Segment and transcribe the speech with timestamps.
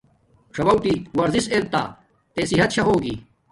[0.53, 1.81] څݹٹی ورزش ارتا
[2.33, 3.15] تے صحت شا ہوگی